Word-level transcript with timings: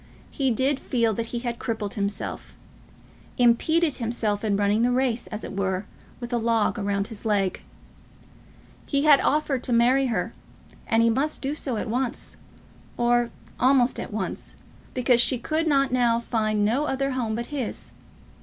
He 0.31 0.49
did 0.49 0.79
feel 0.79 1.13
that 1.13 1.27
he 1.27 1.37
had 1.45 1.59
crippled 1.59 1.93
himself, 1.93 2.55
impeded 3.37 3.97
himself 3.97 4.43
in 4.43 4.57
running 4.57 4.81
the 4.81 4.89
race, 4.89 5.27
as 5.27 5.43
it 5.43 5.55
were, 5.55 5.85
with 6.19 6.33
a 6.33 6.39
log 6.39 6.79
round 6.79 7.09
his 7.09 7.23
leg. 7.23 7.61
He 8.87 9.03
had 9.03 9.19
offered 9.21 9.61
to 9.61 9.71
marry 9.71 10.07
her, 10.07 10.33
and 10.87 11.03
he 11.03 11.11
must 11.11 11.43
do 11.43 11.53
so 11.53 11.77
at 11.77 11.87
once, 11.87 12.37
or 12.97 13.29
almost 13.59 13.99
at 13.99 14.11
once, 14.11 14.55
because 14.95 15.21
she 15.21 15.37
could 15.37 15.67
now 15.67 16.19
find 16.19 16.65
no 16.65 16.85
other 16.85 17.11
home 17.11 17.35
but 17.35 17.45
his. 17.53 17.91